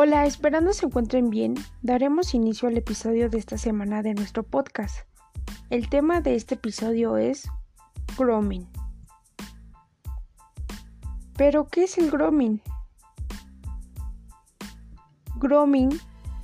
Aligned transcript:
Hola, 0.00 0.26
esperando 0.26 0.72
se 0.72 0.86
encuentren 0.86 1.28
bien, 1.28 1.56
daremos 1.82 2.32
inicio 2.32 2.68
al 2.68 2.76
episodio 2.76 3.28
de 3.28 3.38
esta 3.38 3.58
semana 3.58 4.00
de 4.00 4.14
nuestro 4.14 4.44
podcast. 4.44 5.00
El 5.70 5.88
tema 5.88 6.20
de 6.20 6.36
este 6.36 6.54
episodio 6.54 7.16
es 7.16 7.48
grooming. 8.16 8.68
¿Pero 11.36 11.66
qué 11.66 11.82
es 11.82 11.98
el 11.98 12.12
grooming? 12.12 12.62
Grooming 15.40 15.90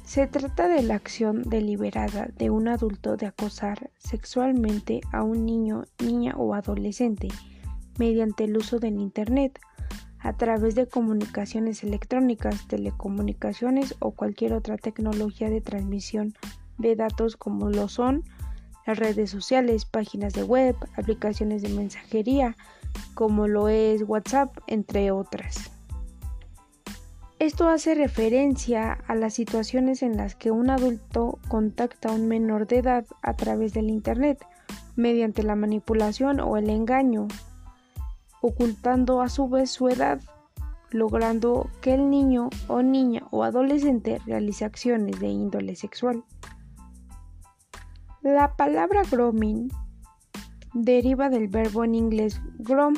se 0.03 0.27
trata 0.27 0.67
de 0.67 0.83
la 0.83 0.97
acción 0.97 1.45
deliberada 1.45 2.31
de 2.37 2.51
un 2.51 2.67
adulto 2.67 3.17
de 3.17 3.27
acosar 3.27 3.93
sexualmente 3.99 5.01
a 5.13 5.23
un 5.23 5.47
niño, 5.47 5.85
niña 6.01 6.35
o 6.37 6.55
adolescente 6.55 7.29
mediante 8.01 8.45
el 8.45 8.57
uso 8.57 8.81
del 8.81 8.99
Internet 8.99 9.61
a 10.25 10.33
través 10.33 10.75
de 10.75 10.87
comunicaciones 10.87 11.85
electrónicas, 11.85 12.67
telecomunicaciones 12.67 13.95
o 14.01 14.13
cualquier 14.13 14.55
otra 14.55 14.79
tecnología 14.79 15.51
de 15.51 15.61
transmisión 15.61 16.35
de 16.79 16.97
datos 16.97 17.37
como 17.37 17.69
lo 17.69 17.89
son 17.89 18.25
las 18.87 18.99
redes 18.99 19.31
sociales, 19.31 19.85
páginas 19.85 20.33
de 20.33 20.43
web, 20.43 20.77
aplicaciones 20.97 21.63
de 21.63 21.69
mensajería, 21.69 22.57
como 23.15 23.49
lo 23.49 23.69
es 23.69 24.03
WhatsApp, 24.03 24.57
entre 24.67 25.11
otras. 25.11 25.71
Esto 27.39 27.69
hace 27.69 27.95
referencia 27.95 28.93
a 29.07 29.15
las 29.15 29.35
situaciones 29.35 30.03
en 30.03 30.17
las 30.17 30.35
que 30.35 30.51
un 30.51 30.71
adulto 30.71 31.39
contacta 31.49 32.09
a 32.09 32.13
un 32.13 32.29
menor 32.29 32.67
de 32.67 32.79
edad 32.79 33.07
a 33.23 33.35
través 33.35 33.75
del 33.75 33.91
Internet, 33.91 34.45
mediante 34.97 35.43
la 35.43 35.57
manipulación 35.57 36.41
o 36.41 36.57
el 36.57 36.71
engaño, 36.71 37.29
ocultando 38.45 39.23
a 39.23 39.31
su 39.31 39.49
vez 39.49 39.71
su 39.71 39.89
edad, 39.89 40.21
logrando 40.91 41.71
que 41.81 41.95
el 41.95 42.11
niño 42.11 42.51
o 42.69 42.83
niña 42.83 43.23
o 43.31 43.43
adolescente 43.43 44.21
realice 44.27 44.67
acciones 44.67 45.19
de 45.19 45.29
índole 45.29 45.77
sexual. 45.77 46.25
La 48.21 48.55
palabra 48.55 49.03
grooming 49.11 49.71
deriva 50.75 51.31
del 51.31 51.49
verbo 51.49 51.85
en 51.85 51.95
inglés 51.95 52.39
groom, 52.59 52.95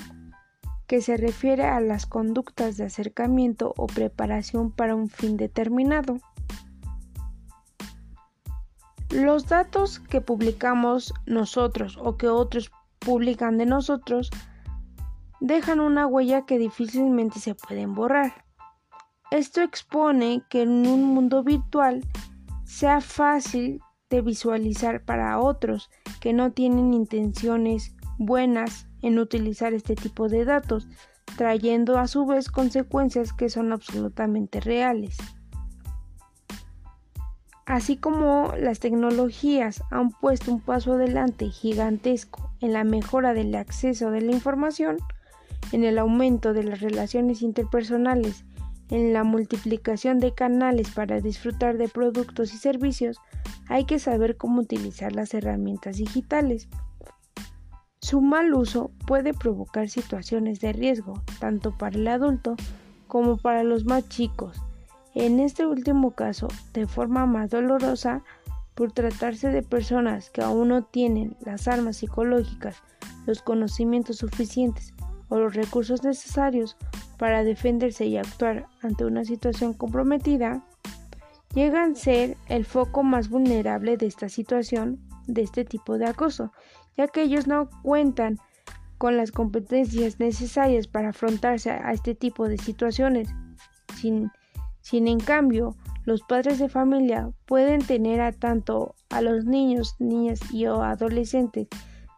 que 0.88 1.00
se 1.00 1.16
refiere 1.16 1.64
a 1.64 1.78
las 1.80 2.06
conductas 2.06 2.76
de 2.76 2.84
acercamiento 2.84 3.72
o 3.76 3.86
preparación 3.86 4.72
para 4.72 4.96
un 4.96 5.08
fin 5.08 5.36
determinado. 5.36 6.18
Los 9.10 9.46
datos 9.46 10.00
que 10.00 10.20
publicamos 10.20 11.14
nosotros 11.24 11.96
o 12.02 12.16
que 12.16 12.26
otros 12.26 12.72
publican 12.98 13.58
de 13.58 13.66
nosotros 13.66 14.30
dejan 15.40 15.80
una 15.80 16.06
huella 16.06 16.46
que 16.46 16.58
difícilmente 16.58 17.38
se 17.38 17.54
pueden 17.54 17.94
borrar. 17.94 18.44
Esto 19.30 19.60
expone 19.60 20.42
que 20.48 20.62
en 20.62 20.86
un 20.86 21.04
mundo 21.04 21.42
virtual 21.42 22.04
sea 22.64 23.00
fácil 23.00 23.80
de 24.08 24.20
visualizar 24.20 25.04
para 25.04 25.40
otros 25.40 25.90
que 26.20 26.32
no 26.32 26.52
tienen 26.52 26.94
intenciones 26.94 27.94
buenas 28.18 28.86
en 29.02 29.18
utilizar 29.18 29.74
este 29.74 29.94
tipo 29.94 30.28
de 30.28 30.44
datos, 30.44 30.88
trayendo 31.36 31.98
a 31.98 32.06
su 32.06 32.24
vez 32.24 32.48
consecuencias 32.48 33.32
que 33.32 33.50
son 33.50 33.72
absolutamente 33.72 34.60
reales. 34.60 35.16
Así 37.66 37.96
como 37.96 38.52
las 38.56 38.78
tecnologías 38.78 39.82
han 39.90 40.10
puesto 40.10 40.52
un 40.52 40.60
paso 40.60 40.92
adelante 40.92 41.50
gigantesco 41.50 42.52
en 42.60 42.72
la 42.72 42.84
mejora 42.84 43.34
del 43.34 43.54
acceso 43.56 44.12
de 44.12 44.20
la 44.20 44.30
información, 44.30 44.98
en 45.72 45.84
el 45.84 45.98
aumento 45.98 46.52
de 46.52 46.64
las 46.64 46.80
relaciones 46.80 47.42
interpersonales, 47.42 48.44
en 48.90 49.12
la 49.12 49.24
multiplicación 49.24 50.20
de 50.20 50.32
canales 50.32 50.90
para 50.90 51.20
disfrutar 51.20 51.76
de 51.76 51.88
productos 51.88 52.54
y 52.54 52.58
servicios, 52.58 53.18
hay 53.68 53.84
que 53.84 53.98
saber 53.98 54.36
cómo 54.36 54.60
utilizar 54.60 55.12
las 55.12 55.34
herramientas 55.34 55.96
digitales. 55.96 56.68
Su 58.00 58.20
mal 58.20 58.54
uso 58.54 58.92
puede 59.06 59.34
provocar 59.34 59.88
situaciones 59.88 60.60
de 60.60 60.72
riesgo, 60.72 61.20
tanto 61.40 61.76
para 61.76 61.96
el 61.96 62.06
adulto 62.06 62.54
como 63.08 63.36
para 63.36 63.64
los 63.64 63.84
más 63.84 64.08
chicos. 64.08 64.62
En 65.14 65.40
este 65.40 65.66
último 65.66 66.12
caso, 66.12 66.46
de 66.72 66.86
forma 66.86 67.26
más 67.26 67.50
dolorosa, 67.50 68.22
por 68.74 68.92
tratarse 68.92 69.48
de 69.48 69.62
personas 69.62 70.30
que 70.30 70.42
aún 70.42 70.68
no 70.68 70.84
tienen 70.84 71.34
las 71.40 71.66
armas 71.66 71.96
psicológicas, 71.96 72.76
los 73.26 73.40
conocimientos 73.40 74.18
suficientes 74.18 74.92
o 75.28 75.38
los 75.38 75.54
recursos 75.54 76.02
necesarios 76.02 76.76
para 77.18 77.44
defenderse 77.44 78.06
y 78.06 78.16
actuar 78.16 78.66
ante 78.82 79.04
una 79.04 79.24
situación 79.24 79.74
comprometida, 79.74 80.64
llegan 81.54 81.92
a 81.92 81.94
ser 81.94 82.36
el 82.48 82.64
foco 82.64 83.02
más 83.02 83.28
vulnerable 83.28 83.96
de 83.96 84.06
esta 84.06 84.28
situación, 84.28 85.00
de 85.26 85.42
este 85.42 85.64
tipo 85.64 85.98
de 85.98 86.06
acoso, 86.06 86.52
ya 86.96 87.08
que 87.08 87.22
ellos 87.22 87.46
no 87.46 87.68
cuentan 87.82 88.38
con 88.98 89.16
las 89.16 89.32
competencias 89.32 90.18
necesarias 90.20 90.86
para 90.86 91.10
afrontarse 91.10 91.70
a 91.70 91.92
este 91.92 92.14
tipo 92.14 92.48
de 92.48 92.58
situaciones. 92.58 93.28
Sin, 93.94 94.30
sin 94.80 95.08
en 95.08 95.20
cambio, 95.20 95.76
los 96.04 96.22
padres 96.22 96.58
de 96.58 96.68
familia 96.68 97.30
pueden 97.46 97.84
tener 97.84 98.20
a 98.20 98.32
tanto 98.32 98.94
a 99.10 99.20
los 99.20 99.44
niños, 99.44 99.96
niñas 99.98 100.40
y 100.52 100.66
o 100.66 100.82
adolescentes 100.82 101.68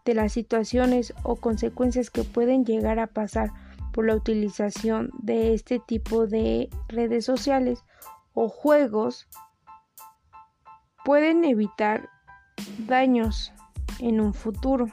de 0.09 0.15
las 0.15 0.33
situaciones 0.33 1.13
o 1.23 1.37
consecuencias 1.37 2.09
que 2.09 2.25
pueden 2.25 2.65
llegar 2.65 2.99
a 2.99 3.09
pasar 3.09 3.53
por 3.93 4.07
la 4.07 4.15
utilización 4.15 5.11
de 5.19 5.53
este 5.53 5.81
tipo 5.81 6.27
de 6.27 6.71
redes 6.89 7.27
sociales 7.27 7.85
o 8.33 8.49
juegos 8.49 9.29
pueden 11.05 11.45
evitar 11.45 12.09
daños 12.87 13.53
en 13.99 14.23
un 14.23 14.33
futuro. 14.33 14.87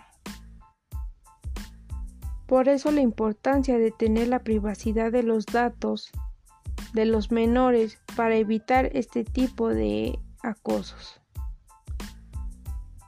Por 2.45 2.67
eso 2.67 2.91
la 2.91 2.99
importancia 2.99 3.77
de 3.77 3.91
tener 3.91 4.27
la 4.27 4.39
privacidad 4.39 5.13
de 5.13 5.23
los 5.23 5.45
datos 5.45 6.11
de 6.91 7.05
los 7.05 7.31
menores 7.31 8.01
para 8.17 8.35
evitar 8.35 8.89
este 8.91 9.23
tipo 9.23 9.69
de 9.69 10.19
acosos. 10.43 11.21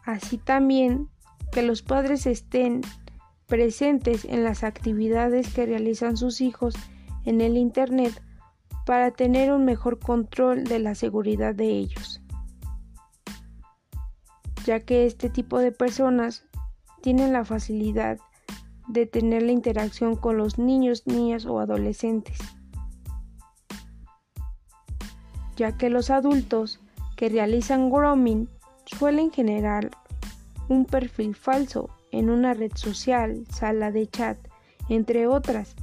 Así 0.06 0.38
también 0.38 1.09
que 1.52 1.63
los 1.63 1.81
padres 1.81 2.25
estén 2.25 2.81
presentes 3.47 4.25
en 4.25 4.44
las 4.44 4.63
actividades 4.63 5.53
que 5.53 5.66
realizan 5.66 6.18
sus 6.18 6.41
hijos 6.41 6.75
en 7.25 7.41
el 7.41 7.58
Internet 7.58 8.22
para 8.85 9.12
tener 9.12 9.52
un 9.52 9.66
mejor 9.66 10.00
control 10.00 10.63
de 10.63 10.80
la 10.80 10.96
seguridad 10.96 11.56
de 11.56 11.69
ellos, 11.69 12.22
ya 14.66 14.81
que 14.81 15.06
este 15.06 15.30
tipo 15.30 15.59
de 15.59 15.72
personas 15.72 16.46
tienen 17.02 17.34
la 17.34 17.44
facilidad 17.44 18.18
de 18.88 19.06
tener 19.06 19.44
la 19.44 19.52
interacción 19.52 20.16
con 20.16 20.38
los 20.38 20.58
niños, 20.58 21.03
niñas 21.06 21.46
o 21.46 21.59
adolescentes, 21.59 22.38
ya 25.56 25.78
que 25.78 25.90
los 25.90 26.09
adultos 26.09 26.79
que 27.18 27.29
realizan 27.29 27.90
grooming 27.90 28.47
suelen 28.85 29.31
generar 29.31 29.91
un 30.69 30.85
perfil 30.85 31.35
falso 31.35 31.89
en 32.11 32.29
una 32.29 32.53
red 32.53 32.72
social, 32.75 33.45
sala 33.50 33.91
de 33.91 34.07
chat, 34.07 34.38
entre 34.89 35.28
otras, 35.28 35.75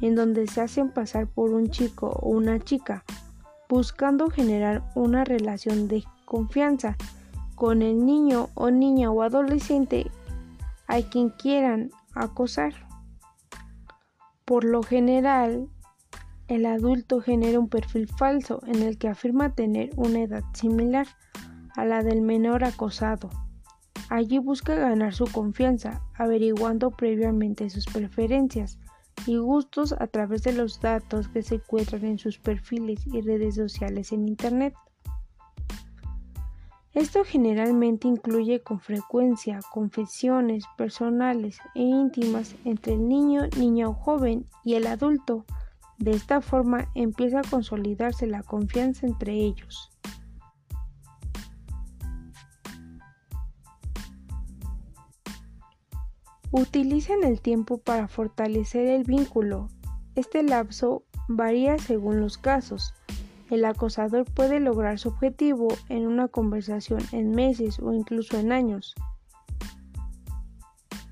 en 0.00 0.14
donde 0.14 0.46
se 0.46 0.60
hacen 0.60 0.90
pasar 0.90 1.26
por 1.26 1.50
un 1.50 1.70
chico 1.70 2.08
o 2.08 2.30
una 2.30 2.58
chica, 2.58 3.04
buscando 3.68 4.30
generar 4.30 4.82
una 4.94 5.24
relación 5.24 5.88
de 5.88 6.04
confianza 6.24 6.96
con 7.54 7.82
el 7.82 8.04
niño 8.04 8.48
o 8.54 8.70
niña 8.70 9.10
o 9.10 9.22
adolescente 9.22 10.10
a 10.86 11.02
quien 11.02 11.30
quieran 11.30 11.90
acosar. 12.14 12.72
Por 14.44 14.64
lo 14.64 14.82
general, 14.82 15.68
el 16.48 16.66
adulto 16.66 17.20
genera 17.20 17.60
un 17.60 17.68
perfil 17.68 18.08
falso 18.08 18.60
en 18.66 18.82
el 18.82 18.98
que 18.98 19.08
afirma 19.08 19.54
tener 19.54 19.90
una 19.96 20.20
edad 20.22 20.42
similar 20.52 21.06
a 21.76 21.84
la 21.84 22.02
del 22.02 22.22
menor 22.22 22.64
acosado. 22.64 23.30
Allí 24.10 24.38
busca 24.38 24.74
ganar 24.74 25.14
su 25.14 25.24
confianza, 25.24 26.02
averiguando 26.14 26.90
previamente 26.90 27.70
sus 27.70 27.86
preferencias 27.86 28.76
y 29.24 29.36
gustos 29.36 29.92
a 29.92 30.08
través 30.08 30.42
de 30.42 30.52
los 30.52 30.80
datos 30.80 31.28
que 31.28 31.42
se 31.42 31.54
encuentran 31.54 32.04
en 32.04 32.18
sus 32.18 32.36
perfiles 32.36 33.06
y 33.06 33.20
redes 33.20 33.54
sociales 33.54 34.10
en 34.10 34.26
Internet. 34.26 34.74
Esto 36.92 37.22
generalmente 37.24 38.08
incluye 38.08 38.60
con 38.62 38.80
frecuencia 38.80 39.60
confesiones 39.70 40.64
personales 40.76 41.60
e 41.76 41.82
íntimas 41.82 42.56
entre 42.64 42.94
el 42.94 43.06
niño, 43.06 43.42
niña 43.56 43.88
o 43.88 43.94
joven 43.94 44.44
y 44.64 44.74
el 44.74 44.88
adulto. 44.88 45.44
De 45.98 46.10
esta 46.10 46.40
forma 46.40 46.90
empieza 46.96 47.38
a 47.38 47.48
consolidarse 47.48 48.26
la 48.26 48.42
confianza 48.42 49.06
entre 49.06 49.34
ellos. 49.34 49.92
Utilizan 56.52 57.22
el 57.22 57.40
tiempo 57.40 57.78
para 57.78 58.08
fortalecer 58.08 58.88
el 58.88 59.04
vínculo. 59.04 59.68
Este 60.16 60.42
lapso 60.42 61.04
varía 61.28 61.78
según 61.78 62.20
los 62.20 62.38
casos. 62.38 62.92
el 63.50 63.64
acosador 63.64 64.24
puede 64.26 64.60
lograr 64.60 64.98
su 65.00 65.08
objetivo 65.08 65.68
en 65.88 66.06
una 66.06 66.28
conversación 66.28 67.00
en 67.10 67.32
meses 67.32 67.80
o 67.80 67.92
incluso 67.92 68.38
en 68.38 68.52
años. 68.52 68.94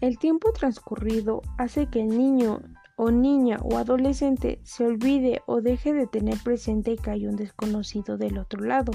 El 0.00 0.18
tiempo 0.18 0.52
transcurrido 0.52 1.42
hace 1.56 1.86
que 1.86 2.00
el 2.00 2.16
niño 2.16 2.60
o 2.96 3.10
niña 3.10 3.58
o 3.62 3.76
adolescente 3.76 4.60
se 4.62 4.86
olvide 4.86 5.42
o 5.46 5.60
deje 5.60 5.92
de 5.92 6.06
tener 6.06 6.38
presente 6.44 6.96
que 6.96 7.10
hay 7.10 7.26
un 7.26 7.34
desconocido 7.34 8.18
del 8.18 8.38
otro 8.38 8.62
lado 8.62 8.92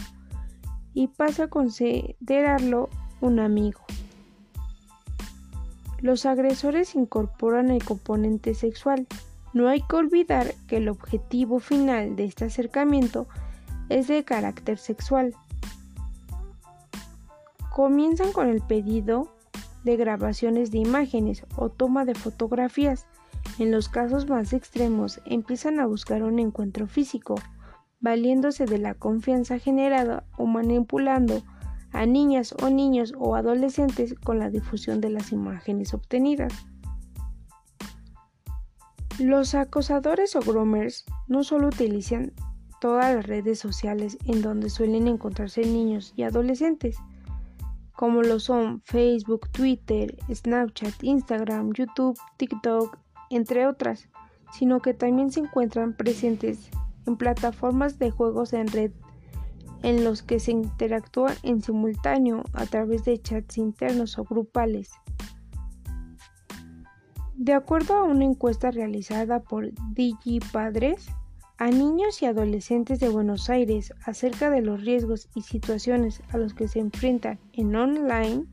y 0.94 1.08
pasa 1.08 1.46
a 1.46 1.50
considerarlo 1.50 2.90
un 3.20 3.40
amigo. 3.40 3.82
Los 6.04 6.26
agresores 6.26 6.96
incorporan 6.96 7.72
el 7.72 7.82
componente 7.82 8.56
sexual. 8.56 9.08
No 9.54 9.70
hay 9.70 9.82
que 9.84 9.96
olvidar 9.96 10.54
que 10.68 10.76
el 10.76 10.90
objetivo 10.90 11.62
final 11.62 12.18
de 12.18 12.26
este 12.26 12.44
acercamiento 12.44 13.26
es 13.88 14.10
de 14.10 14.26
carácter 14.26 14.78
sexual. 14.78 15.34
Comienzan 17.72 18.34
con 18.34 18.50
el 18.50 18.62
pedido 18.62 19.34
de 19.86 19.96
grabaciones 19.96 20.72
de 20.72 20.80
imágenes 20.80 21.46
o 21.56 21.70
toma 21.70 22.04
de 22.04 22.16
fotografías. 22.16 23.06
En 23.58 23.72
los 23.72 23.88
casos 23.88 24.28
más 24.28 24.52
extremos 24.52 25.22
empiezan 25.26 25.80
a 25.80 25.86
buscar 25.86 26.22
un 26.24 26.38
encuentro 26.38 26.86
físico, 26.86 27.36
valiéndose 28.02 28.66
de 28.66 28.78
la 28.78 28.94
confianza 28.94 29.58
generada 29.58 30.26
o 30.36 30.48
manipulando 30.48 31.44
a 31.94 32.06
niñas 32.06 32.54
o 32.62 32.70
niños 32.70 33.14
o 33.18 33.36
adolescentes 33.36 34.16
con 34.16 34.40
la 34.40 34.50
difusión 34.50 35.00
de 35.00 35.10
las 35.10 35.32
imágenes 35.32 35.94
obtenidas. 35.94 36.54
Los 39.20 39.54
acosadores 39.54 40.36
o 40.36 40.40
groomers 40.40 41.06
no 41.28 41.44
solo 41.44 41.68
utilizan 41.68 42.34
todas 42.82 43.16
las 43.16 43.26
redes 43.26 43.60
sociales 43.60 44.18
en 44.26 44.42
donde 44.42 44.70
suelen 44.70 45.08
encontrarse 45.08 45.62
niños 45.62 46.14
y 46.16 46.24
adolescentes, 46.24 46.98
como 47.96 48.24
lo 48.24 48.40
son 48.40 48.82
Facebook, 48.82 49.50
Twitter, 49.52 50.18
Snapchat, 50.34 51.04
Instagram, 51.04 51.72
YouTube, 51.74 52.20
TikTok, 52.38 52.98
entre 53.30 53.68
otras, 53.68 54.10
sino 54.52 54.82
que 54.82 54.94
también 54.94 55.32
se 55.32 55.42
encuentran 55.42 55.96
presentes 55.96 56.70
en 57.06 57.16
plataformas 57.16 58.00
de 58.00 58.12
juegos 58.12 58.52
en 58.54 58.68
red 58.68 58.92
en 59.84 60.04
los 60.04 60.24
que 60.24 60.40
se 60.40 60.52
interactúa 60.52 61.34
en 61.44 61.62
simultáneo 61.62 62.44
a 62.54 62.66
través 62.66 63.06
de 63.06 63.22
chats 63.22 63.58
internos 63.58 64.18
o 64.18 64.24
grupales. 64.24 64.92
De 67.36 67.54
acuerdo 67.54 67.96
a 67.96 68.04
una 68.04 68.24
encuesta 68.24 68.72
realizada 68.72 69.42
por 69.42 69.72
DigiPadres 69.94 71.08
a 71.58 71.70
niños 71.70 72.22
y 72.22 72.26
adolescentes 72.26 73.00
de 73.00 73.10
Buenos 73.10 73.50
Aires 73.50 73.94
acerca 74.06 74.50
de 74.50 74.62
los 74.62 74.82
riesgos 74.82 75.30
y 75.36 75.42
situaciones 75.42 76.22
a 76.30 76.38
los 76.38 76.54
que 76.54 76.68
se 76.68 76.80
enfrentan 76.80 77.40
en 77.52 77.76
online, 77.76 78.46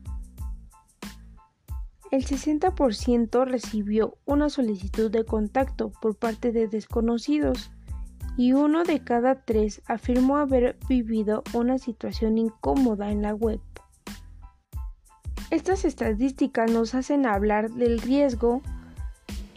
el 2.11 2.25
60% 2.25 3.45
recibió 3.45 4.17
una 4.25 4.49
solicitud 4.49 5.09
de 5.09 5.23
contacto 5.23 5.93
por 6.01 6.17
parte 6.17 6.51
de 6.51 6.67
desconocidos 6.67 7.71
y 8.37 8.53
uno 8.53 8.83
de 8.83 9.03
cada 9.03 9.35
tres 9.35 9.81
afirmó 9.85 10.37
haber 10.37 10.77
vivido 10.87 11.43
una 11.53 11.77
situación 11.77 12.37
incómoda 12.37 13.11
en 13.11 13.21
la 13.21 13.33
web. 13.33 13.59
Estas 15.49 15.83
estadísticas 15.83 16.71
nos 16.71 16.95
hacen 16.95 17.25
hablar 17.25 17.71
del 17.71 17.99
riesgo 17.99 18.61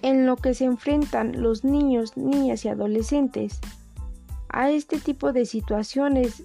en 0.02 0.26
lo 0.26 0.36
que 0.36 0.54
se 0.54 0.64
enfrentan 0.64 1.40
los 1.40 1.64
niños, 1.64 2.16
niñas 2.16 2.64
y 2.64 2.68
adolescentes 2.68 3.60
a 4.48 4.70
este 4.70 4.98
tipo 4.98 5.32
de 5.32 5.46
situaciones 5.46 6.44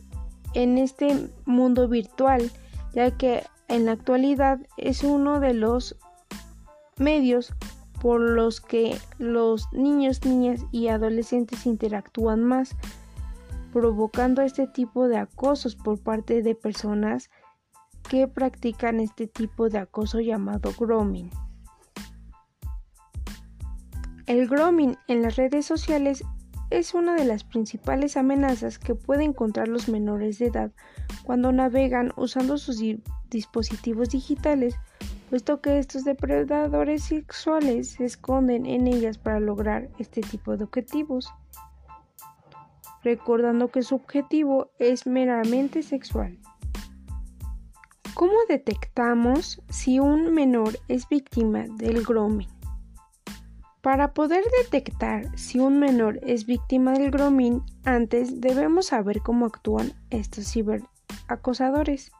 en 0.53 0.77
este 0.77 1.29
mundo 1.45 1.87
virtual, 1.87 2.51
ya 2.93 3.11
que 3.11 3.43
en 3.67 3.85
la 3.85 3.93
actualidad 3.93 4.59
es 4.77 5.03
uno 5.03 5.39
de 5.39 5.53
los 5.53 5.95
medios 6.97 7.53
por 8.01 8.21
los 8.21 8.61
que 8.61 8.97
los 9.17 9.71
niños, 9.73 10.23
niñas 10.25 10.65
y 10.71 10.87
adolescentes 10.87 11.65
interactúan 11.65 12.43
más, 12.43 12.75
provocando 13.73 14.41
este 14.41 14.67
tipo 14.67 15.07
de 15.07 15.17
acosos 15.17 15.75
por 15.75 15.99
parte 15.99 16.41
de 16.41 16.55
personas 16.55 17.29
que 18.09 18.27
practican 18.27 18.99
este 18.99 19.27
tipo 19.27 19.69
de 19.69 19.79
acoso 19.79 20.19
llamado 20.19 20.73
grooming. 20.77 21.29
El 24.25 24.47
grooming 24.47 24.97
en 25.07 25.21
las 25.21 25.35
redes 25.35 25.65
sociales 25.65 26.23
es 26.69 26.93
una 26.93 27.15
de 27.15 27.25
las 27.25 27.43
principales 27.43 28.15
amenazas 28.15 28.77
que 28.77 28.95
pueden 28.95 29.31
encontrar 29.31 29.67
los 29.67 29.89
menores 29.89 30.37
de 30.37 30.47
edad 30.47 30.71
cuando 31.23 31.51
navegan 31.51 32.13
usando 32.15 32.57
sus 32.57 32.79
dispositivos 33.29 34.09
digitales 34.09 34.75
puesto 35.29 35.61
que 35.61 35.77
estos 35.77 36.03
depredadores 36.03 37.03
sexuales 37.03 37.91
se 37.91 38.05
esconden 38.05 38.65
en 38.65 38.87
ellas 38.87 39.17
para 39.17 39.39
lograr 39.39 39.89
este 39.99 40.21
tipo 40.21 40.57
de 40.57 40.63
objetivos, 40.63 41.31
recordando 43.03 43.69
que 43.69 43.83
su 43.83 43.95
objetivo 43.95 44.71
es 44.79 45.05
meramente 45.05 45.83
sexual. 45.83 46.39
¿Cómo 48.15 48.33
detectamos 48.49 49.61
si 49.69 49.99
un 49.99 50.33
menor 50.33 50.77
es 50.87 51.07
víctima 51.07 51.65
del 51.77 52.03
grooming? 52.03 52.49
Para 53.81 54.13
poder 54.13 54.43
detectar 54.61 55.37
si 55.37 55.59
un 55.59 55.79
menor 55.79 56.19
es 56.23 56.45
víctima 56.45 56.93
del 56.93 57.11
grooming, 57.11 57.63
antes 57.85 58.41
debemos 58.41 58.87
saber 58.87 59.21
cómo 59.21 59.45
actúan 59.45 59.93
estos 60.09 60.51
ciberacosadores. 60.51 62.11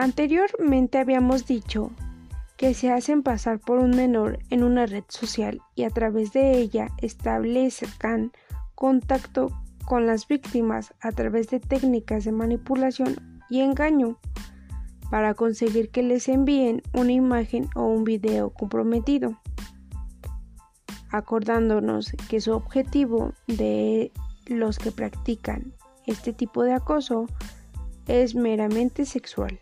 Anteriormente 0.00 0.96
habíamos 0.96 1.44
dicho 1.44 1.90
que 2.56 2.72
se 2.72 2.90
hacen 2.90 3.22
pasar 3.22 3.58
por 3.58 3.80
un 3.80 3.90
menor 3.90 4.38
en 4.48 4.64
una 4.64 4.86
red 4.86 5.04
social 5.08 5.60
y 5.74 5.84
a 5.84 5.90
través 5.90 6.32
de 6.32 6.58
ella 6.58 6.88
establezcan 7.02 8.32
contacto 8.74 9.50
con 9.84 10.06
las 10.06 10.26
víctimas 10.26 10.94
a 11.02 11.12
través 11.12 11.50
de 11.50 11.60
técnicas 11.60 12.24
de 12.24 12.32
manipulación 12.32 13.42
y 13.50 13.60
engaño 13.60 14.18
para 15.10 15.34
conseguir 15.34 15.90
que 15.90 16.02
les 16.02 16.30
envíen 16.30 16.80
una 16.94 17.12
imagen 17.12 17.68
o 17.74 17.82
un 17.82 18.04
video 18.04 18.54
comprometido, 18.54 19.38
acordándonos 21.10 22.12
que 22.30 22.40
su 22.40 22.52
objetivo 22.52 23.34
de 23.48 24.12
los 24.46 24.78
que 24.78 24.92
practican 24.92 25.74
este 26.06 26.32
tipo 26.32 26.62
de 26.62 26.72
acoso 26.72 27.26
es 28.06 28.34
meramente 28.34 29.04
sexual. 29.04 29.60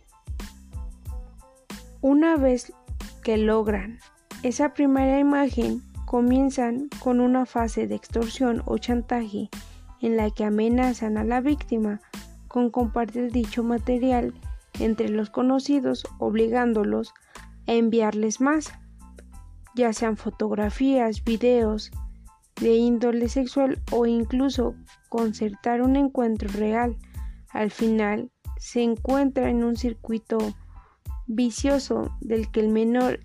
Una 2.00 2.36
vez 2.36 2.72
que 3.24 3.36
logran 3.36 3.98
esa 4.44 4.72
primera 4.72 5.18
imagen, 5.18 5.82
comienzan 6.06 6.88
con 7.00 7.20
una 7.20 7.44
fase 7.44 7.88
de 7.88 7.96
extorsión 7.96 8.62
o 8.66 8.78
chantaje 8.78 9.50
en 10.00 10.16
la 10.16 10.30
que 10.30 10.44
amenazan 10.44 11.18
a 11.18 11.24
la 11.24 11.40
víctima 11.40 12.00
con 12.46 12.70
compartir 12.70 13.32
dicho 13.32 13.64
material 13.64 14.32
entre 14.78 15.08
los 15.08 15.28
conocidos, 15.30 16.06
obligándolos 16.18 17.12
a 17.66 17.72
enviarles 17.72 18.40
más, 18.40 18.72
ya 19.74 19.92
sean 19.92 20.16
fotografías, 20.16 21.24
videos 21.24 21.90
de 22.60 22.76
índole 22.76 23.28
sexual 23.28 23.82
o 23.92 24.06
incluso 24.06 24.76
concertar 25.08 25.82
un 25.82 25.96
encuentro 25.96 26.48
real. 26.50 26.96
Al 27.50 27.70
final 27.70 28.30
se 28.56 28.82
encuentra 28.82 29.50
en 29.50 29.64
un 29.64 29.76
circuito 29.76 30.38
vicioso 31.28 32.10
del 32.20 32.50
que 32.50 32.60
el 32.60 32.68
menor 32.68 33.20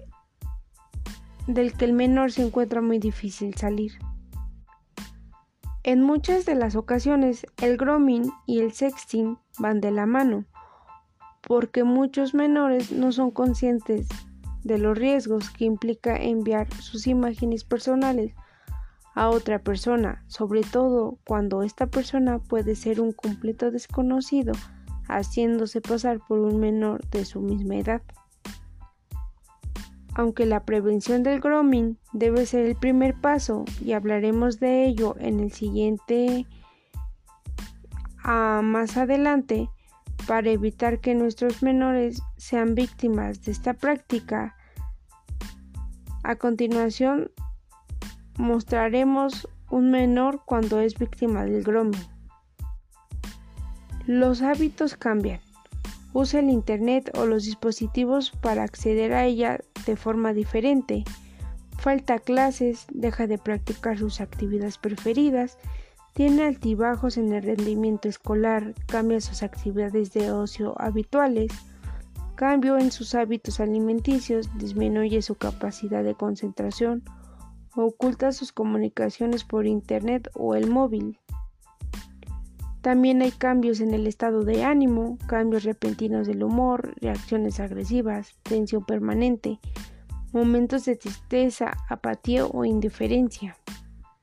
del 1.48 1.74
que 1.74 1.86
el 1.86 1.94
menor 1.94 2.32
se 2.32 2.46
encuentra 2.46 2.82
muy 2.82 3.00
difícil 3.00 3.54
salir. 3.56 3.94
En 5.84 6.02
muchas 6.02 6.46
de 6.46 6.56
las 6.56 6.76
ocasiones 6.76 7.46
el 7.62 7.78
grooming 7.78 8.32
y 8.46 8.60
el 8.60 8.72
sexting 8.72 9.38
van 9.60 9.82
de 9.82 9.92
la 9.92 10.06
mano, 10.06 10.46
porque 11.42 11.84
muchos 11.84 12.34
menores 12.34 12.92
no 12.92 13.12
son 13.12 13.32
conscientes 13.32 14.08
de 14.64 14.78
los 14.78 14.98
riesgos 14.98 15.50
que 15.50 15.66
implica 15.66 16.16
enviar 16.16 16.74
sus 16.76 17.08
imágenes 17.08 17.66
personales 17.66 18.34
a 19.16 19.30
otra 19.30 19.60
persona, 19.60 20.24
sobre 20.28 20.62
todo 20.62 21.20
cuando 21.26 21.64
esta 21.64 21.88
persona 21.88 22.40
puede 22.40 22.76
ser 22.76 23.02
un 23.02 23.12
completo 23.12 23.70
desconocido 23.70 24.54
haciéndose 25.18 25.82
pasar 25.82 26.20
por 26.28 26.40
un 26.40 26.60
menor 26.60 27.06
de 27.10 27.26
su 27.26 27.40
misma 27.40 27.76
edad. 27.76 28.02
Aunque 30.16 30.46
la 30.46 30.64
prevención 30.64 31.24
del 31.24 31.40
grooming 31.40 31.98
debe 32.12 32.46
ser 32.46 32.66
el 32.66 32.76
primer 32.76 33.16
paso 33.20 33.66
y 33.82 33.94
hablaremos 33.94 34.60
de 34.60 34.86
ello 34.86 35.16
en 35.20 35.40
el 35.40 35.52
siguiente 35.52 36.46
a 38.24 38.62
más 38.64 38.96
adelante 38.98 39.70
para 40.28 40.50
evitar 40.50 41.00
que 41.00 41.16
nuestros 41.16 41.64
menores 41.64 42.22
sean 42.38 42.76
víctimas 42.76 43.42
de 43.44 43.52
esta 43.52 43.74
práctica. 43.74 44.56
A 46.24 46.36
continuación 46.36 47.32
mostraremos 48.38 49.48
un 49.70 49.92
menor 49.92 50.44
cuando 50.46 50.80
es 50.80 50.98
víctima 50.98 51.44
del 51.44 51.64
grooming. 51.64 52.13
Los 54.06 54.42
hábitos 54.42 54.98
cambian. 54.98 55.40
Usa 56.12 56.42
el 56.42 56.50
Internet 56.50 57.12
o 57.18 57.26
los 57.26 57.46
dispositivos 57.46 58.32
para 58.32 58.64
acceder 58.64 59.14
a 59.14 59.26
ella 59.26 59.62
de 59.86 59.96
forma 59.96 60.34
diferente. 60.34 61.06
Falta 61.78 62.20
clases, 62.20 62.86
deja 62.92 63.28
de 63.28 63.38
practicar 63.38 63.98
sus 63.98 64.20
actividades 64.20 64.78
preferidas, 64.78 65.58
tiene 66.14 66.44
altibajos 66.44 67.16
en 67.18 67.32
el 67.32 67.44
rendimiento 67.44 68.10
escolar, 68.10 68.74
cambia 68.88 69.22
sus 69.22 69.42
actividades 69.42 70.12
de 70.12 70.32
ocio 70.32 70.76
habituales, 70.82 71.52
cambio 72.36 72.78
en 72.78 72.92
sus 72.92 73.16
hábitos 73.16 73.62
alimenticios, 73.62 74.50
disminuye 74.58 75.22
su 75.22 75.36
capacidad 75.36 76.04
de 76.04 76.14
concentración, 76.14 77.04
oculta 77.74 78.34
sus 78.34 78.52
comunicaciones 78.52 79.46
por 79.46 79.66
Internet 79.66 80.30
o 80.34 80.56
el 80.56 80.70
móvil. 80.70 81.20
También 82.84 83.22
hay 83.22 83.32
cambios 83.32 83.80
en 83.80 83.94
el 83.94 84.08
estado 84.08 84.44
de 84.44 84.66
ánimo, 84.66 85.18
cambios 85.26 85.64
repentinos 85.64 86.28
del 86.28 86.44
humor, 86.44 86.94
reacciones 87.00 87.62
agresivas, 87.62 88.36
tensión 88.44 88.84
permanente, 88.84 89.62
momentos 90.34 90.84
de 90.84 90.98
tristeza, 90.98 91.78
apatía 91.88 92.46
o 92.46 92.66
indiferencia. 92.66 93.56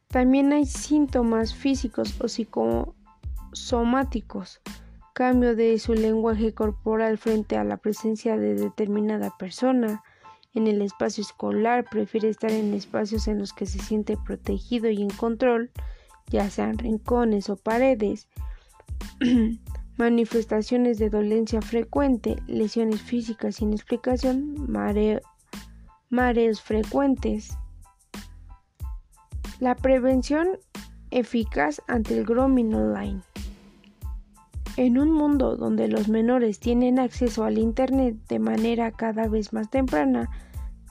También 0.08 0.52
hay 0.52 0.66
síntomas 0.66 1.54
físicos 1.54 2.14
o 2.20 2.28
psicosomáticos, 2.28 4.60
cambio 5.14 5.56
de 5.56 5.78
su 5.78 5.94
lenguaje 5.94 6.52
corporal 6.52 7.16
frente 7.16 7.56
a 7.56 7.64
la 7.64 7.78
presencia 7.78 8.36
de 8.36 8.56
determinada 8.56 9.34
persona. 9.38 10.04
En 10.52 10.66
el 10.66 10.82
espacio 10.82 11.22
escolar 11.22 11.86
prefiere 11.90 12.28
estar 12.28 12.50
en 12.50 12.74
espacios 12.74 13.26
en 13.26 13.38
los 13.38 13.54
que 13.54 13.64
se 13.64 13.78
siente 13.78 14.18
protegido 14.18 14.90
y 14.90 15.00
en 15.00 15.08
control, 15.08 15.70
ya 16.26 16.50
sean 16.50 16.76
rincones 16.76 17.48
o 17.48 17.56
paredes. 17.56 18.28
manifestaciones 20.00 20.98
de 20.98 21.10
dolencia 21.10 21.60
frecuente, 21.60 22.36
lesiones 22.46 23.02
físicas 23.02 23.56
sin 23.56 23.72
explicación, 23.72 24.54
mareos 26.08 26.62
frecuentes. 26.62 27.50
La 29.60 29.74
prevención 29.74 30.58
eficaz 31.10 31.82
ante 31.86 32.18
el 32.18 32.24
grooming 32.24 32.74
online. 32.74 33.20
En 34.76 34.96
un 34.96 35.12
mundo 35.12 35.56
donde 35.56 35.88
los 35.88 36.08
menores 36.08 36.60
tienen 36.60 36.98
acceso 36.98 37.44
al 37.44 37.58
Internet 37.58 38.16
de 38.28 38.38
manera 38.38 38.92
cada 38.92 39.28
vez 39.28 39.52
más 39.52 39.68
temprana, 39.68 40.30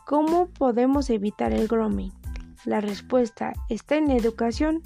¿cómo 0.06 0.50
podemos 0.50 1.10
evitar 1.10 1.52
el 1.54 1.68
grooming? 1.68 2.12
La 2.66 2.80
respuesta 2.80 3.54
está 3.70 3.96
en 3.96 4.10
la 4.10 4.18
educación, 4.18 4.84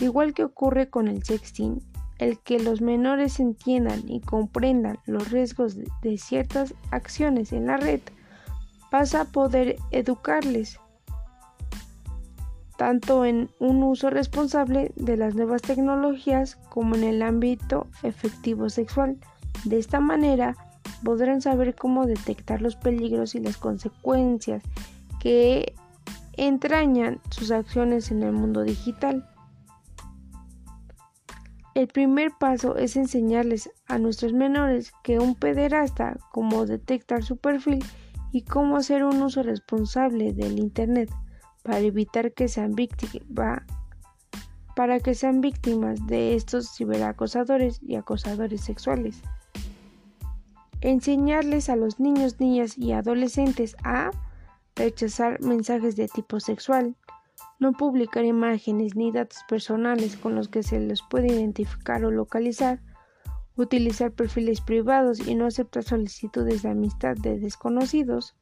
igual 0.00 0.34
que 0.34 0.44
ocurre 0.44 0.88
con 0.90 1.08
el 1.08 1.24
sexting 1.24 1.80
el 2.18 2.38
que 2.38 2.58
los 2.58 2.80
menores 2.80 3.40
entiendan 3.40 4.08
y 4.08 4.20
comprendan 4.20 4.98
los 5.06 5.30
riesgos 5.30 5.76
de 6.02 6.18
ciertas 6.18 6.74
acciones 6.90 7.52
en 7.52 7.66
la 7.66 7.76
red 7.76 8.00
pasa 8.90 9.22
a 9.22 9.24
poder 9.26 9.76
educarles 9.90 10.80
tanto 12.78 13.24
en 13.24 13.50
un 13.58 13.82
uso 13.82 14.08
responsable 14.08 14.92
de 14.94 15.16
las 15.16 15.34
nuevas 15.34 15.62
tecnologías 15.62 16.56
como 16.70 16.94
en 16.94 17.02
el 17.02 17.22
ámbito 17.22 17.88
efectivo 18.04 18.70
sexual. 18.70 19.18
De 19.64 19.78
esta 19.78 19.98
manera 19.98 20.56
podrán 21.02 21.42
saber 21.42 21.74
cómo 21.74 22.06
detectar 22.06 22.62
los 22.62 22.76
peligros 22.76 23.34
y 23.34 23.40
las 23.40 23.56
consecuencias 23.56 24.62
que 25.18 25.74
entrañan 26.36 27.20
sus 27.30 27.50
acciones 27.50 28.12
en 28.12 28.22
el 28.22 28.32
mundo 28.32 28.62
digital. 28.62 29.28
El 31.78 31.86
primer 31.86 32.32
paso 32.32 32.76
es 32.76 32.96
enseñarles 32.96 33.70
a 33.86 33.98
nuestros 33.98 34.32
menores 34.32 34.90
que 35.04 35.20
un 35.20 35.36
pederasta, 35.36 36.18
cómo 36.32 36.66
detectar 36.66 37.22
su 37.22 37.36
perfil 37.36 37.84
y 38.32 38.42
cómo 38.42 38.76
hacer 38.76 39.04
un 39.04 39.22
uso 39.22 39.44
responsable 39.44 40.32
del 40.32 40.58
Internet 40.58 41.08
para 41.62 41.78
evitar 41.78 42.32
que 42.32 42.48
sean 42.48 42.74
víctimas 42.74 43.62
para 44.74 44.98
que 44.98 45.14
sean 45.14 45.40
víctimas 45.40 46.04
de 46.08 46.34
estos 46.34 46.74
ciberacosadores 46.74 47.80
y 47.80 47.94
acosadores 47.94 48.60
sexuales. 48.60 49.22
Enseñarles 50.80 51.68
a 51.68 51.76
los 51.76 52.00
niños, 52.00 52.40
niñas 52.40 52.76
y 52.76 52.90
adolescentes 52.90 53.76
a 53.84 54.10
rechazar 54.74 55.40
mensajes 55.42 55.94
de 55.94 56.08
tipo 56.08 56.40
sexual, 56.40 56.96
no 57.58 57.72
publicar 57.72 58.24
imágenes 58.24 58.94
ni 58.94 59.10
datos 59.10 59.38
personales 59.48 60.16
con 60.16 60.34
los 60.34 60.48
que 60.48 60.62
se 60.62 60.78
les 60.78 61.02
puede 61.02 61.28
identificar 61.28 62.04
o 62.04 62.10
localizar, 62.10 62.80
utilizar 63.56 64.12
perfiles 64.12 64.60
privados 64.60 65.26
y 65.26 65.34
no 65.34 65.46
aceptar 65.46 65.82
solicitudes 65.82 66.62
de 66.62 66.70
amistad 66.70 67.16
de 67.16 67.38
desconocidos, 67.38 68.36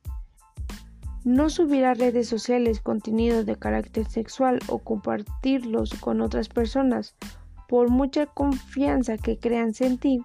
no 1.24 1.50
subir 1.50 1.84
a 1.84 1.94
redes 1.94 2.28
sociales 2.28 2.80
contenido 2.80 3.42
de 3.42 3.56
carácter 3.56 4.06
sexual 4.06 4.60
o 4.68 4.78
compartirlos 4.78 5.94
con 5.98 6.20
otras 6.20 6.48
personas, 6.48 7.16
por 7.68 7.90
mucha 7.90 8.26
confianza 8.26 9.16
que 9.16 9.38
crean 9.38 9.74
sentir, 9.74 10.20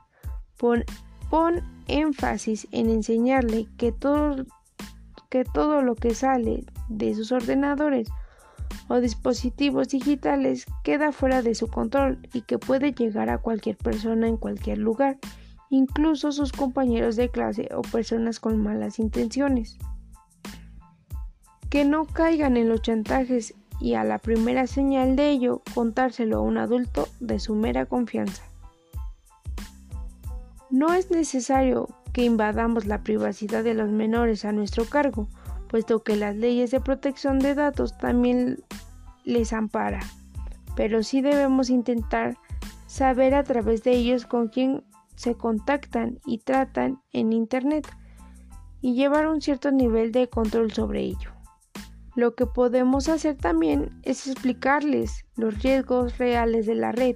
pon, 0.58 0.84
pon 1.30 1.64
énfasis 1.88 2.68
en 2.72 2.90
enseñarle 2.90 3.68
que 3.78 3.92
todo, 3.92 4.46
que 5.30 5.44
todo 5.44 5.82
lo 5.82 5.96
que 5.96 6.14
sale 6.14 6.66
de 6.90 7.16
sus 7.16 7.32
ordenadores 7.32 8.10
o 8.92 9.00
dispositivos 9.00 9.88
digitales 9.90 10.66
queda 10.84 11.12
fuera 11.12 11.42
de 11.42 11.56
su 11.56 11.68
control 11.68 12.20
y 12.34 12.42
que 12.42 12.60
puede 12.60 12.92
llegar 12.92 13.30
a 13.30 13.38
cualquier 13.38 13.78
persona 13.78 14.28
en 14.28 14.38
cualquier 14.38 14.78
lugar, 14.78 15.18
incluso 15.70 16.32
sus 16.32 16.52
compañeros 16.52 17.16
de 17.16 17.30
clase 17.30 17.70
o 17.74 17.82
personas 17.82 18.40
con 18.40 18.62
malas 18.62 19.00
intenciones. 19.00 19.78
Que 21.70 21.86
no 21.86 22.06
caigan 22.06 22.58
en 22.58 22.68
los 22.68 22.82
chantajes 22.82 23.54
y 23.80 23.94
a 23.94 24.04
la 24.04 24.20
primera 24.20 24.68
señal 24.68 25.16
de 25.16 25.30
ello 25.30 25.62
contárselo 25.74 26.38
a 26.38 26.42
un 26.42 26.58
adulto 26.58 27.08
de 27.20 27.40
su 27.40 27.56
mera 27.56 27.86
confianza. 27.86 28.44
No 30.70 30.94
es 30.94 31.12
necesario 31.12 31.88
que 32.12 32.26
invadamos 32.26 32.86
la 32.86 33.04
privacidad 33.04 33.64
de 33.64 33.74
los 33.74 33.90
menores 33.90 34.44
a 34.44 34.52
nuestro 34.52 34.86
cargo, 34.86 35.28
puesto 35.72 36.04
que 36.04 36.18
las 36.18 36.36
leyes 36.36 36.70
de 36.70 36.82
protección 36.82 37.40
de 37.40 37.56
datos 37.56 37.98
también 37.98 38.58
les 39.24 39.54
ampara, 39.54 40.02
pero 40.76 41.02
sí 41.02 41.22
debemos 41.22 41.70
intentar 41.70 42.38
saber 42.88 43.34
a 43.34 43.44
través 43.44 43.82
de 43.82 43.92
ellos 43.92 44.26
con 44.26 44.50
quién 44.50 44.84
se 45.16 45.36
contactan 45.36 46.20
y 46.26 46.40
tratan 46.40 47.02
en 47.14 47.32
Internet 47.32 47.88
y 48.82 48.96
llevar 48.96 49.28
un 49.28 49.40
cierto 49.40 49.72
nivel 49.72 50.12
de 50.12 50.28
control 50.28 50.74
sobre 50.74 51.04
ello. 51.04 51.32
Lo 52.16 52.36
que 52.36 52.46
podemos 52.46 53.08
hacer 53.08 53.38
también 53.38 53.98
es 54.04 54.28
explicarles 54.28 55.26
los 55.38 55.64
riesgos 55.64 56.18
reales 56.18 56.66
de 56.66 56.76
la 56.76 56.92
red, 56.92 57.16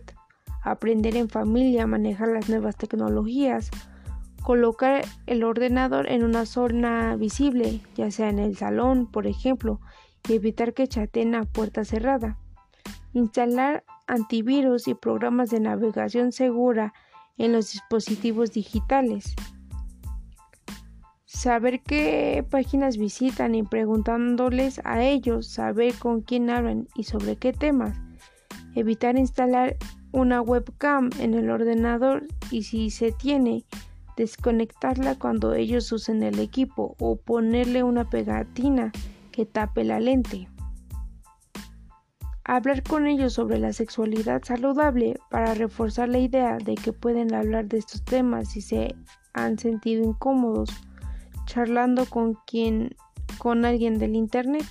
aprender 0.63 1.17
en 1.17 1.27
familia 1.27 1.83
a 1.83 1.87
manejar 1.87 2.29
las 2.29 2.47
nuevas 2.47 2.77
tecnologías, 2.77 3.69
colocar 4.45 5.03
el 5.25 5.43
ordenador 5.43 6.07
en 6.07 6.23
una 6.23 6.45
zona 6.45 7.15
visible, 7.15 7.81
ya 7.95 8.11
sea 8.11 8.29
en 8.29 8.37
el 8.37 8.55
salón, 8.55 9.07
por 9.07 9.25
ejemplo, 9.25 9.81
y 10.29 10.33
evitar 10.33 10.75
que 10.75 10.87
chateen 10.87 11.33
a 11.33 11.45
puerta 11.45 11.83
cerrada. 11.83 12.37
Instalar 13.13 13.83
antivirus 14.05 14.87
y 14.87 14.93
programas 14.93 15.49
de 15.49 15.61
navegación 15.61 16.31
segura 16.31 16.93
en 17.39 17.53
los 17.53 17.71
dispositivos 17.71 18.51
digitales. 18.51 19.33
Saber 21.25 21.81
qué 21.81 22.45
páginas 22.47 22.97
visitan 22.97 23.55
y 23.55 23.63
preguntándoles 23.63 24.79
a 24.83 25.03
ellos, 25.03 25.47
saber 25.47 25.95
con 25.95 26.21
quién 26.21 26.51
hablan 26.51 26.87
y 26.93 27.05
sobre 27.05 27.35
qué 27.37 27.51
temas. 27.51 27.97
Evitar 28.75 29.17
instalar 29.17 29.75
una 30.11 30.39
webcam 30.39 31.09
en 31.19 31.33
el 31.33 31.49
ordenador 31.49 32.27
y 32.51 32.61
si 32.63 32.91
se 32.91 33.11
tiene, 33.11 33.65
desconectarla 34.15 35.15
cuando 35.15 35.53
ellos 35.53 35.91
usen 35.91 36.23
el 36.23 36.39
equipo 36.39 36.95
o 36.99 37.17
ponerle 37.17 37.83
una 37.83 38.09
pegatina 38.09 38.91
que 39.31 39.45
tape 39.45 39.83
la 39.83 39.99
lente. 39.99 40.47
Hablar 42.43 42.83
con 42.83 43.07
ellos 43.07 43.33
sobre 43.33 43.57
la 43.57 43.73
sexualidad 43.73 44.43
saludable 44.43 45.19
para 45.31 45.55
reforzar 45.55 46.09
la 46.09 46.19
idea 46.19 46.57
de 46.57 46.75
que 46.75 46.93
pueden 46.93 47.33
hablar 47.33 47.65
de 47.65 47.79
estos 47.79 48.03
temas 48.03 48.49
si 48.49 48.61
se 48.61 48.95
han 49.33 49.57
sentido 49.57 50.03
incómodos 50.03 50.69
charlando 51.45 52.05
con 52.05 52.35
quien 52.45 52.95
con 53.39 53.65
alguien 53.65 53.97
del 53.97 54.15
internet. 54.15 54.65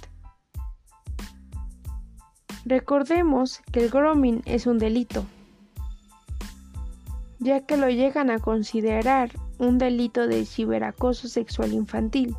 Recordemos 2.64 3.60
que 3.72 3.84
el 3.84 3.90
grooming 3.90 4.42
es 4.46 4.66
un 4.66 4.78
delito 4.78 5.26
ya 7.44 7.60
que 7.60 7.76
lo 7.76 7.90
llegan 7.90 8.30
a 8.30 8.38
considerar 8.38 9.30
un 9.58 9.76
delito 9.76 10.26
de 10.26 10.46
ciberacoso 10.46 11.28
sexual 11.28 11.74
infantil, 11.74 12.34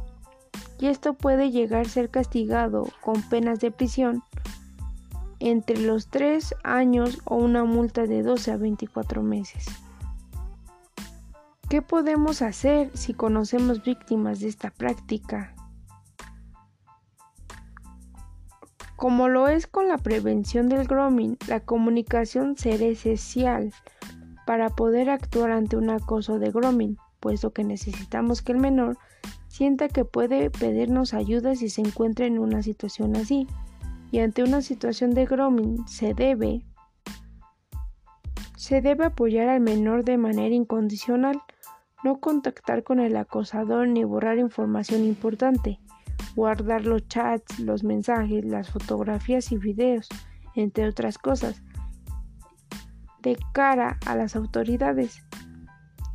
y 0.80 0.88
esto 0.88 1.14
puede 1.14 1.52
llegar 1.52 1.86
a 1.86 1.90
ser 1.90 2.10
castigado 2.10 2.88
con 3.02 3.22
penas 3.22 3.60
de 3.60 3.70
prisión 3.70 4.24
entre 5.40 5.80
los 5.80 6.08
3 6.08 6.56
años 6.64 7.20
o 7.26 7.36
una 7.36 7.66
multa 7.66 8.08
de 8.08 8.24
12 8.24 8.52
a 8.52 8.58
24 8.58 9.22
meses. 9.22 9.68
¿Qué 11.70 11.84
podemos 11.84 12.42
hacer 12.42 12.90
si 12.98 13.14
conocemos 13.14 13.84
víctimas 13.84 14.40
de 14.40 14.48
esta 14.48 14.72
práctica? 14.72 15.54
Como 18.96 19.28
lo 19.28 19.50
es 19.50 19.68
con 19.68 19.88
la 19.88 20.00
prevención 20.00 20.68
del 20.68 20.88
grooming, 20.88 21.38
la 21.48 21.60
comunicación 21.60 22.58
será 22.58 22.86
esencial 22.86 23.72
para 24.46 24.70
poder 24.70 25.10
actuar 25.10 25.52
ante 25.52 25.78
un 25.78 25.90
acoso 25.90 26.40
de 26.40 26.52
grooming, 26.52 26.98
puesto 27.20 27.52
que 27.52 27.64
necesitamos 27.64 28.42
que 28.42 28.52
el 28.52 28.60
menor 28.60 28.98
sienta 29.48 29.88
que 29.88 30.06
puede 30.06 30.50
pedirnos 30.50 31.14
ayuda 31.14 31.56
si 31.56 31.70
se 31.70 31.82
encuentra 31.82 32.26
en 32.26 32.40
una 32.40 32.62
situación 32.62 33.16
así. 33.16 33.48
Y 34.12 34.20
ante 34.20 34.44
una 34.44 34.62
situación 34.62 35.12
de 35.12 35.26
grooming 35.26 35.88
se 35.88 36.14
debe 36.14 36.66
se 38.56 38.82
debe 38.82 39.06
apoyar 39.06 39.50
al 39.50 39.60
menor 39.60 40.06
de 40.06 40.18
manera 40.18 40.56
incondicional, 40.56 41.42
no 42.04 42.20
contactar 42.20 42.84
con 42.84 43.00
el 43.00 43.16
acosador 43.16 43.88
ni 43.88 44.04
borrar 44.04 44.40
información 44.40 45.04
importante 45.04 45.80
guardar 46.36 46.86
los 46.86 47.08
chats, 47.08 47.60
los 47.60 47.84
mensajes, 47.84 48.44
las 48.46 48.70
fotografías 48.70 49.52
y 49.52 49.58
videos, 49.58 50.10
entre 50.56 50.88
otras 50.88 51.18
cosas, 51.18 51.62
de 53.26 53.38
cara 53.54 53.98
a 54.06 54.16
las 54.16 54.36
autoridades. 54.36 55.24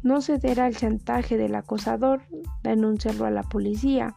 No 0.03 0.23
ceder 0.23 0.61
al 0.61 0.77
chantaje 0.77 1.37
del 1.37 1.57
acosador, 1.57 2.23
denunciarlo 2.63 3.27
a 3.27 3.31
la 3.31 3.43
policía, 3.43 4.17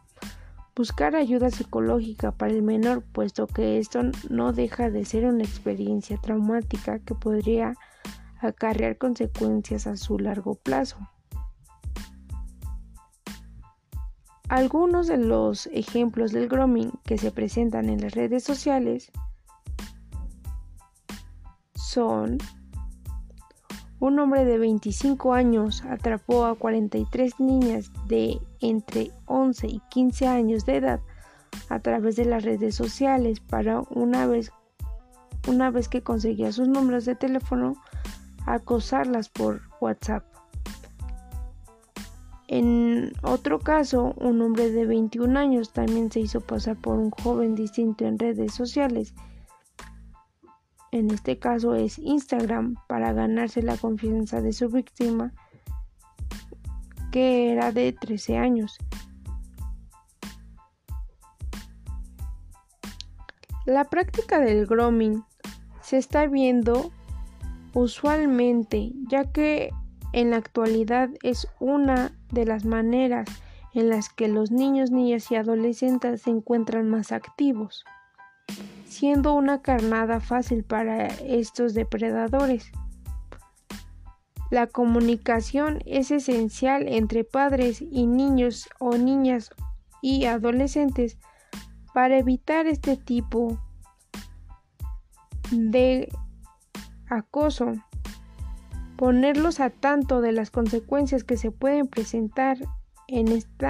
buscar 0.75 1.15
ayuda 1.15 1.49
psicológica 1.49 2.31
para 2.31 2.53
el 2.53 2.61
menor, 2.61 3.03
puesto 3.03 3.47
que 3.47 3.79
esto 3.79 4.03
no 4.29 4.53
deja 4.53 4.91
de 4.91 5.05
ser 5.05 5.25
una 5.25 5.43
experiencia 5.43 6.17
traumática 6.17 6.99
que 6.99 7.15
podría 7.15 7.73
acarrear 8.39 8.97
consecuencias 8.97 9.87
a 9.87 9.97
su 9.97 10.19
largo 10.19 10.53
plazo. 10.53 10.97
Algunos 14.49 15.07
de 15.07 15.17
los 15.17 15.65
ejemplos 15.67 16.31
del 16.31 16.47
grooming 16.47 16.91
que 17.05 17.17
se 17.17 17.31
presentan 17.31 17.89
en 17.89 18.01
las 18.01 18.13
redes 18.13 18.43
sociales 18.43 19.11
son 21.73 22.37
un 24.03 24.19
hombre 24.19 24.43
de 24.43 24.57
25 24.57 25.33
años 25.33 25.81
atrapó 25.89 26.43
a 26.43 26.55
43 26.55 27.39
niñas 27.39 27.89
de 28.09 28.37
entre 28.59 29.11
11 29.27 29.67
y 29.67 29.81
15 29.91 30.27
años 30.27 30.65
de 30.65 30.75
edad 30.75 30.99
a 31.69 31.79
través 31.79 32.17
de 32.17 32.25
las 32.25 32.43
redes 32.43 32.75
sociales 32.75 33.39
para 33.39 33.79
una 33.91 34.27
vez 34.27 34.51
una 35.47 35.71
vez 35.71 35.87
que 35.87 36.01
conseguía 36.01 36.51
sus 36.51 36.67
números 36.67 37.05
de 37.05 37.15
teléfono 37.15 37.77
acosarlas 38.45 39.29
por 39.29 39.61
WhatsApp. 39.79 40.25
En 42.49 43.13
otro 43.21 43.59
caso, 43.59 44.13
un 44.17 44.41
hombre 44.41 44.69
de 44.69 44.85
21 44.85 45.39
años 45.39 45.71
también 45.71 46.11
se 46.11 46.19
hizo 46.19 46.41
pasar 46.41 46.75
por 46.75 46.99
un 46.99 47.09
joven 47.09 47.55
distinto 47.55 48.05
en 48.05 48.19
redes 48.19 48.53
sociales. 48.53 49.13
En 50.93 51.09
este 51.09 51.39
caso 51.39 51.73
es 51.73 51.97
Instagram 51.97 52.75
para 52.87 53.13
ganarse 53.13 53.63
la 53.63 53.77
confianza 53.77 54.41
de 54.41 54.53
su 54.53 54.69
víctima, 54.69 55.33
que 57.11 57.51
era 57.51 57.71
de 57.71 57.93
13 57.93 58.37
años. 58.37 58.77
La 63.65 63.85
práctica 63.85 64.39
del 64.39 64.67
grooming 64.67 65.23
se 65.81 65.97
está 65.97 66.27
viendo 66.27 66.91
usualmente, 67.73 68.91
ya 69.07 69.31
que 69.31 69.71
en 70.11 70.29
la 70.29 70.37
actualidad 70.37 71.09
es 71.23 71.47
una 71.59 72.11
de 72.31 72.45
las 72.45 72.65
maneras 72.65 73.27
en 73.73 73.89
las 73.89 74.09
que 74.09 74.27
los 74.27 74.51
niños, 74.51 74.91
niñas 74.91 75.31
y 75.31 75.37
adolescentes 75.37 76.21
se 76.21 76.29
encuentran 76.29 76.87
más 76.87 77.11
activos, 77.11 77.83
siendo 78.85 79.33
una 79.33 79.61
carnada 79.61 80.19
fácil 80.19 80.63
para 80.63 81.07
estos 81.07 81.73
depredadores. 81.73 82.71
La 84.51 84.67
comunicación 84.67 85.79
es 85.85 86.11
esencial 86.11 86.87
entre 86.87 87.23
padres 87.23 87.81
y 87.81 88.05
niños 88.05 88.69
o 88.79 88.97
niñas 88.97 89.49
y 90.01 90.25
adolescentes 90.25 91.17
para 91.93 92.17
evitar 92.17 92.67
este 92.67 92.97
tipo 92.97 93.59
de 95.51 96.09
acoso 97.07 97.73
ponerlos 98.95 99.59
a 99.59 99.69
tanto 99.69 100.21
de 100.21 100.31
las 100.31 100.51
consecuencias 100.51 101.23
que 101.23 101.35
se 101.35 101.51
pueden 101.51 101.87
presentar 101.87 102.57
en 103.07 103.27
este 103.29 103.67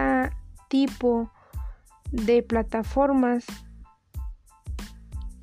tipo 0.69 1.31
de 2.11 2.43
plataformas 2.43 3.45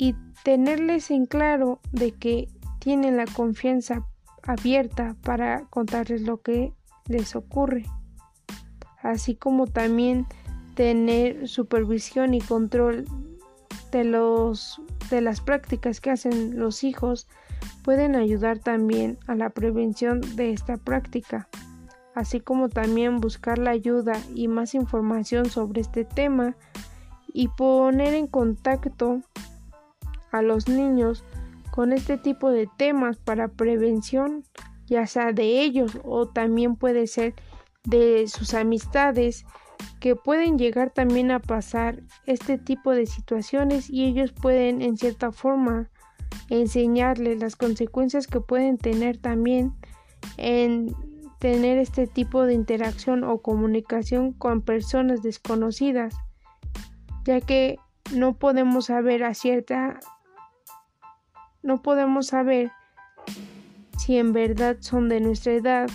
y 0.01 0.17
tenerles 0.45 1.11
en 1.11 1.27
claro 1.27 1.79
de 1.93 2.13
que 2.13 2.49
tienen 2.79 3.19
la 3.19 3.27
confianza 3.27 4.07
abierta 4.43 5.15
para 5.23 5.67
contarles 5.67 6.23
lo 6.23 6.41
que 6.41 6.73
les 7.07 7.37
ocurre. 7.37 7.85
Así 9.03 9.37
como 9.37 9.67
también 9.67 10.27
tener 10.75 11.47
supervisión 11.47 12.33
y 12.33 12.41
control 12.41 13.05
de 13.93 14.05
los 14.05 14.81
de 15.11 15.21
las 15.21 15.43
prácticas 15.43 16.01
que 16.01 16.11
hacen 16.11 16.59
los 16.59 16.83
hijos 16.83 17.29
pueden 17.83 18.17
ayudar 18.17 18.59
también 18.59 19.19
a 19.27 19.35
la 19.35 19.51
prevención 19.51 20.23
de 20.35 20.53
esta 20.53 20.79
práctica, 20.79 21.49
así 22.15 22.41
como 22.41 22.71
también 22.71 23.21
buscar 23.21 23.59
la 23.59 23.73
ayuda 23.73 24.15
y 24.35 24.49
más 24.49 24.75
información 24.75 25.51
sobre 25.51 25.83
este 25.83 26.07
tema 26.07 26.57
y 27.35 27.49
poner 27.49 28.15
en 28.15 28.29
contacto 28.29 29.21
a 30.33 30.43
los 30.43 30.69
niños 30.69 31.25
con 31.71 31.93
este 31.93 32.19
tipo 32.19 32.51
de 32.51 32.69
temas 32.77 33.19
para 33.19 33.49
prevención, 33.49 34.45
ya 34.87 35.07
sea 35.07 35.33
de 35.33 35.61
ellos 35.61 35.99
o 36.05 36.29
también 36.29 36.77
puede 36.77 37.07
ser 37.07 37.35
de 37.85 38.27
sus 38.29 38.55
amistades 38.55 39.45
que 40.01 40.17
pueden 40.17 40.59
llegar 40.59 40.91
también 40.91 41.31
a 41.31 41.41
pasar 41.41 42.03
este 42.27 42.59
tipo 42.59 42.91
de 42.91 43.07
situaciones 43.07 43.89
y 43.89 44.05
ellos 44.05 44.33
pueden 44.33 44.83
en 44.83 44.97
cierta 44.97 45.33
forma 45.33 45.91
enseñarles 46.49 47.41
las 47.41 47.57
consecuencias 47.57 48.27
que 48.27 48.41
pueden 48.41 48.79
tener 48.79 49.19
también 49.19 49.75
en 50.37 50.95
tener 51.39 51.79
este 51.79 52.07
tipo 52.07 52.45
de 52.45 52.55
interacción 52.55 53.25
o 53.25 53.41
comunicación 53.41 54.33
con 54.33 54.61
personas 54.61 55.23
desconocidas, 55.23 56.15
ya 57.25 57.41
que 57.41 57.79
no 58.15 58.37
podemos 58.37 58.87
saber 58.87 59.25
a 59.25 59.33
cierta 59.35 60.01
no 61.63 61.83
podemos 61.83 62.29
saber 62.29 62.73
si 63.99 64.17
en 64.17 64.33
verdad 64.33 64.79
son 64.81 65.09
de 65.09 65.21
nuestra 65.21 65.53
edad, 65.53 65.91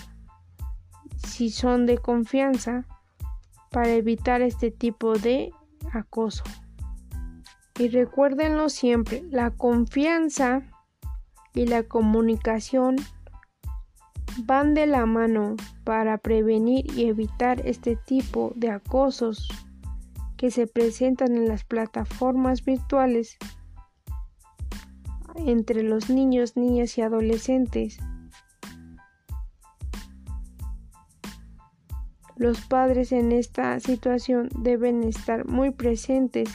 si 1.18 1.50
son 1.50 1.86
de 1.86 1.98
confianza, 1.98 2.86
para 3.72 3.90
evitar 3.90 4.42
este 4.42 4.72
tipo 4.72 5.14
de 5.14 5.52
acoso. 5.92 6.44
Y 7.78 7.90
recuérdenlo 7.90 8.70
siempre, 8.70 9.24
la 9.30 9.52
confianza 9.52 10.62
y 11.54 11.66
la 11.66 11.84
comunicación 11.84 12.96
van 14.44 14.74
de 14.74 14.86
la 14.86 15.06
mano 15.06 15.56
para 15.84 16.18
prevenir 16.18 16.86
y 16.96 17.06
evitar 17.06 17.66
este 17.66 17.96
tipo 17.96 18.54
de 18.56 18.70
acosos 18.70 19.50
que 20.38 20.52
se 20.52 20.68
presentan 20.68 21.36
en 21.36 21.48
las 21.48 21.64
plataformas 21.64 22.64
virtuales 22.64 23.38
entre 25.36 25.84
los 25.84 26.10
niños, 26.10 26.56
niñas 26.58 26.98
y 26.98 27.02
adolescentes. 27.02 27.98
Los 32.36 32.62
padres 32.62 33.12
en 33.12 33.32
esta 33.32 33.80
situación 33.80 34.50
deben 34.60 35.04
estar 35.04 35.48
muy 35.48 35.72
presentes 35.72 36.50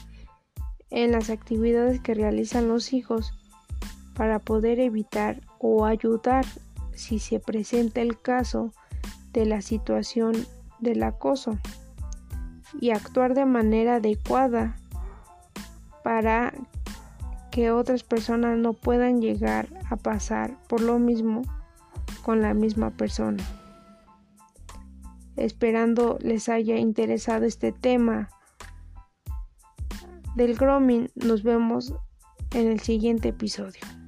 en 0.91 1.13
las 1.13 1.31
actividades 1.31 2.01
que 2.01 2.15
realizan 2.15 2.69
los 2.69 2.93
hijos 2.93 3.33
para 4.15 4.39
poder 4.39 4.81
evitar 4.81 5.41
o 5.59 5.87
ayudar 5.87 6.45
si 6.93 7.19
se 7.19 7.41
presenta 7.41 8.03
el 8.03 8.21
caso 8.21 8.73
de 9.33 9.47
la 9.47 9.63
situación 9.63 10.35
del 10.81 11.03
acoso 11.03 11.59
y 12.79 12.91
actuar 12.91 13.35
de 13.35 13.47
manera 13.47 13.97
adecuada 13.97 14.77
para 16.03 16.53
que 17.51 17.71
otras 17.71 18.03
personas 18.03 18.59
no 18.59 18.73
puedan 18.73 19.21
llegar 19.21 19.69
a 19.91 19.97
pasar 19.97 20.57
por 20.69 20.81
lo 20.81 20.99
mismo 20.99 21.43
con 22.23 22.43
la 22.43 22.55
misma 22.55 22.91
persona. 22.91 23.43
Esperando 25.37 26.19
les 26.21 26.49
haya 26.49 26.77
interesado 26.77 27.45
este 27.45 27.73
tema 27.73 28.29
del 30.37 30.55
grooming. 30.55 31.11
Nos 31.15 31.43
vemos 31.43 31.95
en 32.53 32.69
el 32.69 32.81
siguiente 32.81 33.29
episodio. 33.29 34.00